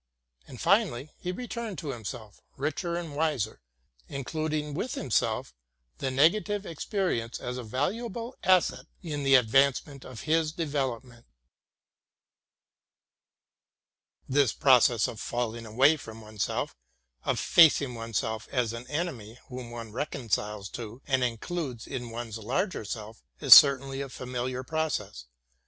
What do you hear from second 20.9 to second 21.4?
and